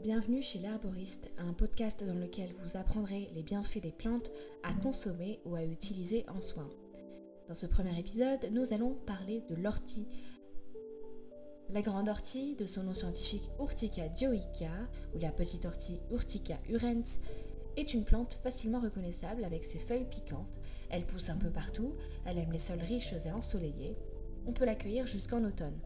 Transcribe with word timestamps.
Bienvenue 0.00 0.42
chez 0.42 0.58
l'Herboriste, 0.58 1.30
un 1.38 1.52
podcast 1.52 2.02
dans 2.02 2.14
lequel 2.14 2.50
vous 2.62 2.76
apprendrez 2.76 3.28
les 3.34 3.42
bienfaits 3.42 3.80
des 3.80 3.92
plantes 3.92 4.30
à 4.64 4.72
consommer 4.74 5.40
ou 5.44 5.54
à 5.54 5.64
utiliser 5.64 6.24
en 6.28 6.40
soins. 6.40 6.70
Dans 7.48 7.54
ce 7.54 7.66
premier 7.66 7.96
épisode, 7.98 8.48
nous 8.50 8.72
allons 8.72 8.94
parler 9.06 9.42
de 9.48 9.54
l'ortie. 9.54 10.06
La 11.70 11.82
grande 11.82 12.08
ortie, 12.08 12.56
de 12.56 12.66
son 12.66 12.82
nom 12.82 12.94
scientifique 12.94 13.48
Urtica 13.60 14.08
dioica 14.08 14.88
ou 15.14 15.18
la 15.18 15.30
petite 15.30 15.66
ortie 15.66 16.00
Urtica 16.10 16.58
urens, 16.68 17.20
est 17.76 17.94
une 17.94 18.04
plante 18.04 18.34
facilement 18.42 18.80
reconnaissable 18.80 19.44
avec 19.44 19.64
ses 19.64 19.78
feuilles 19.78 20.08
piquantes. 20.10 20.58
Elle 20.90 21.06
pousse 21.06 21.30
un 21.30 21.36
peu 21.36 21.50
partout, 21.50 21.94
elle 22.26 22.38
aime 22.38 22.52
les 22.52 22.58
sols 22.58 22.80
riches 22.80 23.12
et 23.12 23.30
ensoleillés. 23.30 23.96
On 24.46 24.52
peut 24.52 24.64
l'accueillir 24.64 25.06
jusqu'en 25.06 25.44
automne. 25.44 25.78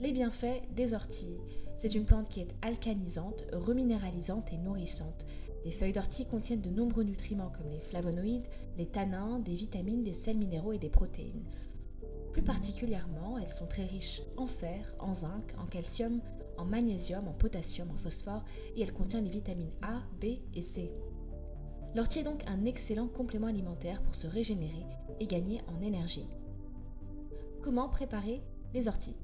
Les 0.00 0.12
bienfaits 0.12 0.62
des 0.74 0.94
orties. 0.94 1.38
C'est 1.76 1.94
une 1.94 2.04
plante 2.04 2.28
qui 2.28 2.40
est 2.40 2.54
alcanisante, 2.62 3.44
reminéralisante 3.52 4.52
et 4.52 4.58
nourrissante. 4.58 5.24
Les 5.64 5.72
feuilles 5.72 5.92
d'ortie 5.92 6.26
contiennent 6.26 6.60
de 6.60 6.70
nombreux 6.70 7.04
nutriments 7.04 7.52
comme 7.56 7.70
les 7.70 7.80
flavonoïdes, 7.80 8.46
les 8.78 8.86
tanins, 8.86 9.38
des 9.38 9.54
vitamines, 9.54 10.02
des 10.02 10.14
sels 10.14 10.38
minéraux 10.38 10.72
et 10.72 10.78
des 10.78 10.90
protéines. 10.90 11.44
Plus 12.32 12.42
particulièrement, 12.42 13.38
elles 13.38 13.48
sont 13.48 13.66
très 13.66 13.84
riches 13.84 14.22
en 14.36 14.46
fer, 14.46 14.94
en 14.98 15.14
zinc, 15.14 15.54
en 15.58 15.66
calcium, 15.66 16.20
en 16.56 16.64
magnésium, 16.64 17.28
en 17.28 17.32
potassium, 17.32 17.90
en 17.90 17.96
phosphore 17.96 18.44
et 18.76 18.82
elles 18.82 18.92
contiennent 18.92 19.24
les 19.24 19.30
vitamines 19.30 19.72
A, 19.82 20.02
B 20.20 20.38
et 20.54 20.62
C. 20.62 20.90
L'ortie 21.94 22.20
est 22.20 22.24
donc 22.24 22.42
un 22.46 22.64
excellent 22.64 23.08
complément 23.08 23.48
alimentaire 23.48 24.02
pour 24.02 24.14
se 24.14 24.26
régénérer 24.26 24.86
et 25.20 25.26
gagner 25.26 25.60
en 25.68 25.82
énergie. 25.82 26.26
Comment 27.62 27.88
préparer 27.88 28.42
les 28.72 28.88
orties? 28.88 29.16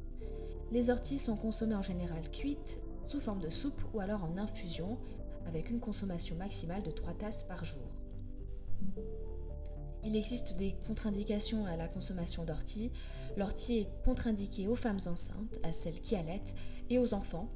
Les 0.70 0.90
orties 0.90 1.18
sont 1.18 1.36
consommées 1.36 1.74
en 1.74 1.82
général 1.82 2.30
cuites, 2.30 2.80
sous 3.04 3.20
forme 3.20 3.40
de 3.40 3.50
soupe 3.50 3.82
ou 3.94 4.00
alors 4.00 4.24
en 4.24 4.36
infusion, 4.36 4.98
avec 5.46 5.70
une 5.70 5.80
consommation 5.80 6.36
maximale 6.36 6.82
de 6.82 6.90
3 6.90 7.14
tasses 7.14 7.44
par 7.44 7.64
jour. 7.64 7.88
Il 10.04 10.14
existe 10.14 10.56
des 10.56 10.76
contre-indications 10.86 11.66
à 11.66 11.76
la 11.76 11.88
consommation 11.88 12.44
d'ortie. 12.44 12.92
L'ortie 13.36 13.78
est 13.78 14.04
contre-indiquée 14.04 14.68
aux 14.68 14.76
femmes 14.76 15.00
enceintes, 15.06 15.58
à 15.62 15.72
celles 15.72 16.00
qui 16.00 16.16
allaitent 16.16 16.54
et 16.88 16.98
aux 16.98 17.14
enfants. 17.14 17.50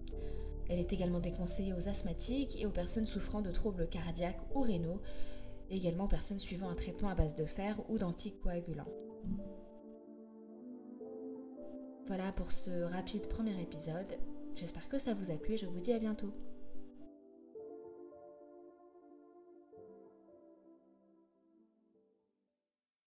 Elle 0.69 0.79
est 0.79 0.93
également 0.93 1.21
déconseillée 1.21 1.73
aux 1.73 1.89
asthmatiques 1.89 2.61
et 2.61 2.67
aux 2.67 2.71
personnes 2.71 3.07
souffrant 3.07 3.43
de 3.43 3.51
troubles 3.51 3.89
cardiaques 3.89 4.41
ou 4.55 4.61
rénaux, 4.61 5.01
et 5.71 5.77
également 5.77 6.05
aux 6.05 6.09
personnes 6.09 6.41
suivant 6.41 6.69
un 6.69 6.75
traitement 6.75 7.09
à 7.09 7.15
base 7.15 7.37
de 7.37 7.45
fer 7.45 7.79
ou 7.89 7.99
d'anticoagulants. 7.99 8.89
Voilà 12.07 12.33
pour 12.33 12.51
ce 12.53 12.83
rapide 12.83 13.29
premier 13.29 13.61
épisode. 13.63 14.19
J'espère 14.57 14.89
que 14.89 14.99
ça 14.99 15.15
vous 15.15 15.31
a 15.31 15.37
plu 15.37 15.55
et 15.55 15.59
je 15.59 15.67
vous 15.67 15.81
dis 15.81 15.93
à 15.93 15.99
bientôt. 15.99 16.33